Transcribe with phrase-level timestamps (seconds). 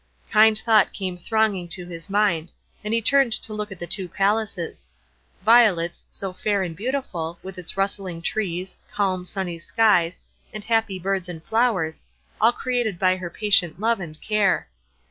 [0.31, 2.51] Kind thought came thronging to his mind,
[2.83, 4.89] and he turned to look at the two palaces.
[5.43, 10.19] Violet's, so fair and beautiful, with its rustling trees, calm, sunny skies,
[10.51, 12.01] and happy birds and flowers,
[12.41, 14.67] all created by her patient love and care.